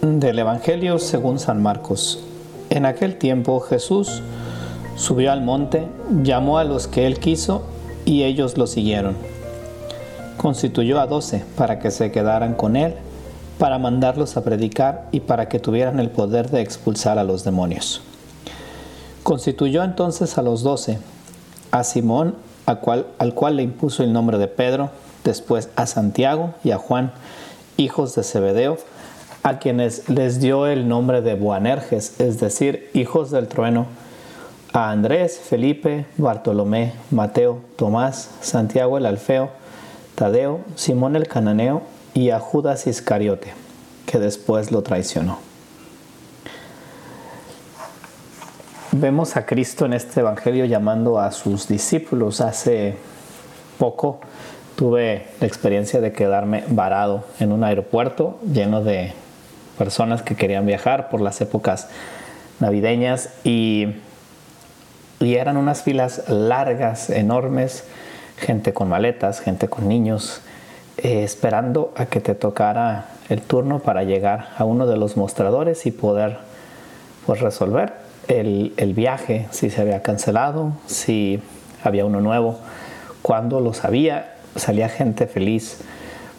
[0.00, 2.20] Del Evangelio según San Marcos.
[2.70, 4.22] En aquel tiempo Jesús
[4.94, 5.88] subió al monte,
[6.22, 7.64] llamó a los que él quiso
[8.04, 9.16] y ellos lo siguieron.
[10.36, 12.94] Constituyó a doce para que se quedaran con él,
[13.58, 18.00] para mandarlos a predicar y para que tuvieran el poder de expulsar a los demonios.
[19.24, 21.00] Constituyó entonces a los doce,
[21.72, 22.36] a Simón,
[22.66, 24.90] al cual le impuso el nombre de Pedro,
[25.24, 27.12] después a Santiago y a Juan,
[27.76, 28.78] hijos de Zebedeo,
[29.48, 33.86] a quienes les dio el nombre de Boanerges, es decir, hijos del trueno,
[34.74, 39.48] a Andrés, Felipe, Bartolomé, Mateo, Tomás, Santiago el Alfeo,
[40.16, 43.54] Tadeo, Simón el Cananeo y a Judas Iscariote,
[44.04, 45.38] que después lo traicionó.
[48.92, 52.42] Vemos a Cristo en este Evangelio llamando a sus discípulos.
[52.42, 52.96] Hace
[53.78, 54.20] poco
[54.76, 59.14] tuve la experiencia de quedarme varado en un aeropuerto lleno de
[59.78, 61.88] personas que querían viajar por las épocas
[62.60, 63.94] navideñas y,
[65.20, 67.84] y eran unas filas largas, enormes,
[68.36, 70.42] gente con maletas, gente con niños,
[70.98, 75.86] eh, esperando a que te tocara el turno para llegar a uno de los mostradores
[75.86, 76.38] y poder
[77.24, 77.92] pues, resolver
[78.26, 81.40] el, el viaje, si se había cancelado, si
[81.82, 82.58] había uno nuevo.
[83.22, 85.80] Cuando lo sabía, salía gente feliz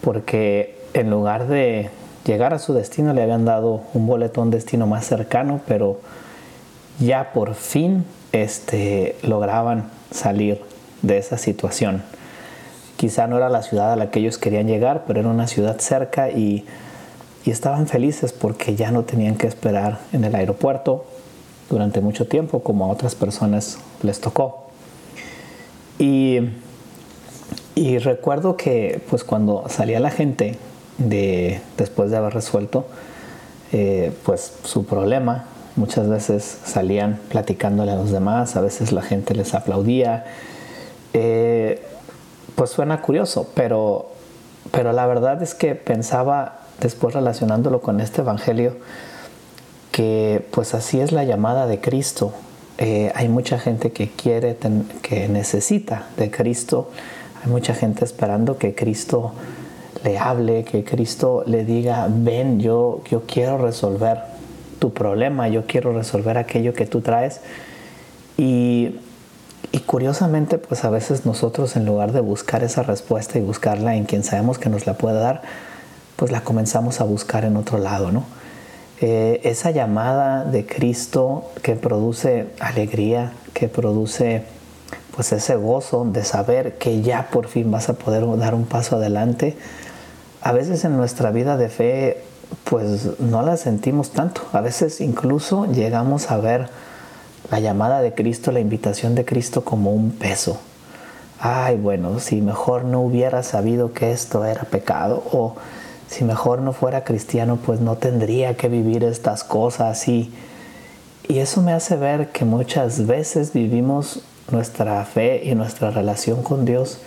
[0.00, 1.90] porque en lugar de
[2.26, 6.00] llegar a su destino le habían dado un boletón destino más cercano, pero
[6.98, 10.60] ya por fin este, lograban salir
[11.02, 12.02] de esa situación.
[12.96, 15.78] Quizá no era la ciudad a la que ellos querían llegar, pero era una ciudad
[15.78, 16.64] cerca y,
[17.44, 21.04] estaban felices porque ya no tenían que esperar en el aeropuerto
[21.70, 24.66] durante mucho tiempo como a otras personas les tocó.
[25.96, 26.40] Y
[28.00, 30.58] recuerdo que pues cuando salía la gente
[30.98, 32.86] de, después de haber resuelto
[33.72, 35.44] eh, pues su problema.
[35.76, 40.24] Muchas veces salían platicándole a los demás, a veces la gente les aplaudía.
[41.12, 41.82] Eh,
[42.54, 44.10] pues suena curioso, pero,
[44.70, 48.76] pero la verdad es que pensaba después relacionándolo con este Evangelio,
[49.92, 52.32] que pues así es la llamada de Cristo.
[52.78, 54.56] Eh, hay mucha gente que quiere,
[55.02, 56.90] que necesita de Cristo,
[57.42, 59.32] hay mucha gente esperando que Cristo
[60.04, 64.18] le hable, que Cristo le diga, ven, yo, yo quiero resolver
[64.78, 67.40] tu problema, yo quiero resolver aquello que tú traes.
[68.36, 68.96] Y,
[69.72, 74.04] y curiosamente, pues a veces nosotros en lugar de buscar esa respuesta y buscarla en
[74.04, 75.42] quien sabemos que nos la puede dar,
[76.16, 78.24] pues la comenzamos a buscar en otro lado, ¿no?
[79.00, 84.44] Eh, esa llamada de Cristo que produce alegría, que produce
[85.14, 88.96] pues ese gozo de saber que ya por fin vas a poder dar un paso
[88.96, 89.56] adelante,
[90.46, 92.22] a veces en nuestra vida de fe
[92.62, 94.42] pues no la sentimos tanto.
[94.52, 96.68] A veces incluso llegamos a ver
[97.50, 100.60] la llamada de Cristo, la invitación de Cristo como un peso.
[101.40, 105.56] Ay, bueno, si mejor no hubiera sabido que esto era pecado o
[106.08, 110.32] si mejor no fuera cristiano, pues no tendría que vivir estas cosas y,
[111.26, 116.64] y eso me hace ver que muchas veces vivimos nuestra fe y nuestra relación con
[116.64, 117.00] Dios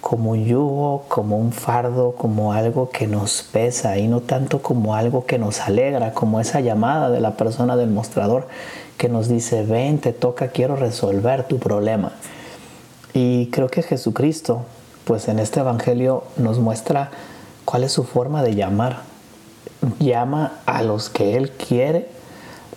[0.00, 4.94] como un yugo, como un fardo, como algo que nos pesa y no tanto como
[4.94, 8.48] algo que nos alegra, como esa llamada de la persona del mostrador
[8.96, 12.12] que nos dice, ven, te toca, quiero resolver tu problema.
[13.12, 14.62] Y creo que Jesucristo,
[15.04, 17.10] pues en este Evangelio nos muestra
[17.64, 19.02] cuál es su forma de llamar.
[19.98, 22.08] Llama a los que Él quiere,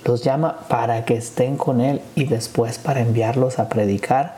[0.06, 4.38] los llama para que estén con Él y después para enviarlos a predicar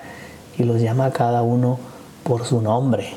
[0.57, 1.79] y los llama a cada uno
[2.25, 3.13] por su nombre.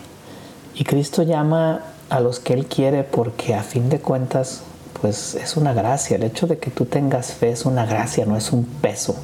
[0.75, 4.63] Y Cristo llama a los que Él quiere porque a fin de cuentas,
[5.01, 6.17] pues es una gracia.
[6.17, 9.17] El hecho de que tú tengas fe es una gracia, no es un peso.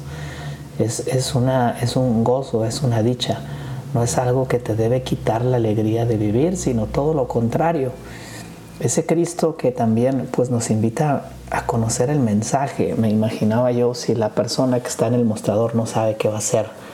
[0.79, 3.39] Es, es, una, es un gozo, es una dicha.
[3.93, 7.91] No es algo que te debe quitar la alegría de vivir, sino todo lo contrario.
[8.79, 12.95] Ese Cristo que también pues, nos invita a conocer el mensaje.
[12.97, 16.35] Me imaginaba yo si la persona que está en el mostrador no sabe qué va
[16.35, 16.84] a hacer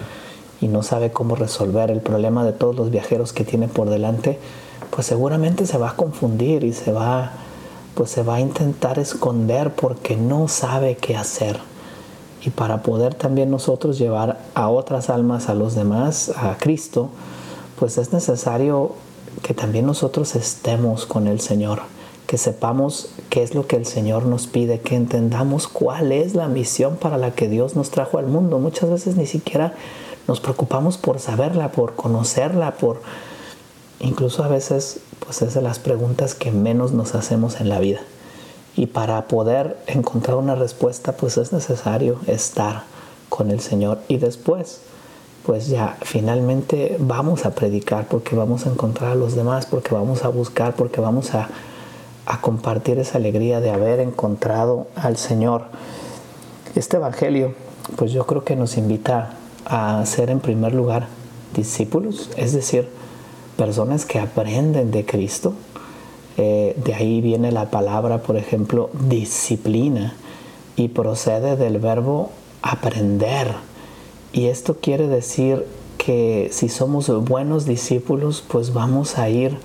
[0.62, 4.38] y no sabe cómo resolver el problema de todos los viajeros que tiene por delante,
[4.92, 7.32] pues seguramente se va a confundir y se va,
[7.96, 11.60] pues se va a intentar esconder porque no sabe qué hacer.
[12.44, 17.10] Y para poder también nosotros llevar a otras almas, a los demás, a Cristo,
[17.80, 18.94] pues es necesario
[19.42, 21.82] que también nosotros estemos con el Señor,
[22.28, 26.48] que sepamos qué es lo que el Señor nos pide, que entendamos cuál es la
[26.48, 28.60] misión para la que Dios nos trajo al mundo.
[28.60, 29.74] Muchas veces ni siquiera
[30.28, 33.02] nos preocupamos por saberla, por conocerla, por
[34.00, 38.02] incluso a veces pues es de las preguntas que menos nos hacemos en la vida.
[38.76, 42.84] Y para poder encontrar una respuesta, pues es necesario estar
[43.30, 44.00] con el Señor.
[44.08, 44.82] Y después,
[45.46, 50.24] pues ya finalmente vamos a predicar porque vamos a encontrar a los demás, porque vamos
[50.24, 51.50] a buscar, porque vamos a,
[52.26, 55.64] a compartir esa alegría de haber encontrado al Señor.
[56.76, 57.54] Este Evangelio,
[57.98, 59.34] pues yo creo que nos invita
[59.66, 61.08] a ser en primer lugar
[61.56, 62.88] discípulos, es decir,
[63.58, 65.54] personas que aprenden de Cristo.
[66.38, 70.16] Eh, de ahí viene la palabra, por ejemplo, disciplina
[70.76, 72.32] y procede del verbo
[72.62, 73.54] aprender.
[74.34, 75.66] Y esto quiere decir
[75.98, 79.58] que si somos buenos discípulos, pues vamos a ir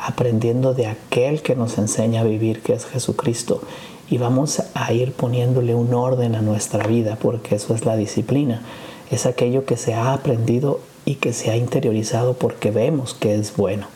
[0.00, 3.62] aprendiendo de aquel que nos enseña a vivir, que es Jesucristo.
[4.10, 8.62] Y vamos a ir poniéndole un orden a nuestra vida, porque eso es la disciplina.
[9.10, 13.56] Es aquello que se ha aprendido y que se ha interiorizado porque vemos que es
[13.56, 13.86] bueno.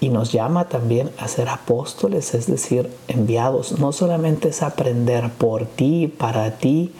[0.00, 3.78] Y nos llama también a ser apóstoles, es decir, enviados.
[3.78, 6.92] No solamente es aprender por ti, para ti,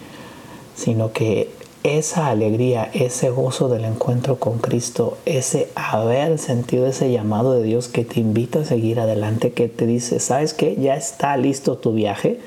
[0.75, 1.49] sino que
[1.83, 7.87] esa alegría, ese gozo del encuentro con Cristo, ese haber sentido ese llamado de Dios
[7.87, 10.75] que te invita a seguir adelante, que te dice, ¿sabes qué?
[10.75, 12.39] Ya está listo tu viaje.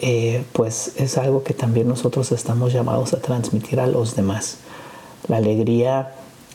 [0.00, 4.58] Eh, pues es algo que también nosotros estamos llamados a transmitir a los demás.
[5.28, 6.14] La alegría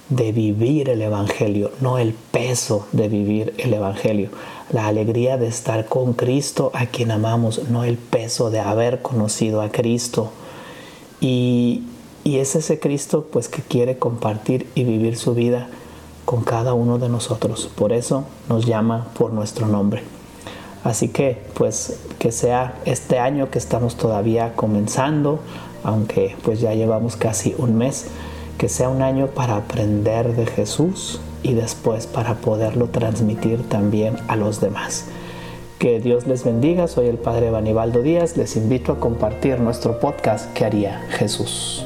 [0.10, 4.30] de vivir el Evangelio, no el peso de vivir el Evangelio.
[4.72, 9.62] La alegría de estar con Cristo a quien amamos, no el peso de haber conocido
[9.62, 10.32] a Cristo
[11.24, 11.84] y,
[12.26, 15.70] es ese Cristo pues que quiere compartir y vivir su vida
[16.26, 17.70] con cada uno de nosotros.
[17.76, 20.04] Por eso nos llama por nuestro nombre.
[20.84, 25.40] Así que pues que sea este año que estamos todavía comenzando,
[25.84, 28.08] aunque pues ya llevamos casi un mes,
[28.58, 34.36] que sea un año para aprender de Jesús y después para poderlo transmitir también a
[34.36, 35.06] los demás.
[35.80, 40.54] Que Dios les bendiga, soy el Padre Banibaldo Díaz, les invito a compartir nuestro podcast
[40.54, 41.86] que haría Jesús?